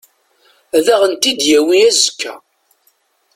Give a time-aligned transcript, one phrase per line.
[0.77, 2.33] Ad aɣ-tent-id-yawi azekka.